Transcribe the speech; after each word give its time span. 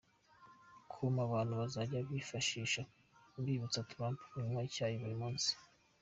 com, 0.91 1.13
abantu 1.27 1.53
bazajya 1.61 1.99
bifashisha 2.09 2.81
bibutsa 3.45 3.87
Trump 3.91 4.17
kunywa 4.29 4.61
icyayi 4.67 4.95
buri 5.01 5.15
munsi. 5.21 5.49